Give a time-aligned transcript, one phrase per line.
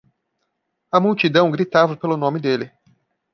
[0.91, 2.71] A multidão gritava pelo nome dele.